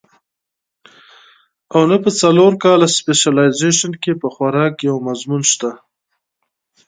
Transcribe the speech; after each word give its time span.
او 1.73 1.81
نۀ 1.89 1.97
پۀ 2.03 2.09
څلور 2.21 2.53
کاله 2.63 2.87
سپېشلائزېشن 2.97 3.91
کښې 4.01 4.13
پۀ 4.19 4.27
خوراک 4.33 4.73
يو 4.87 4.95
مضمون 5.07 5.41
شته 5.51 5.69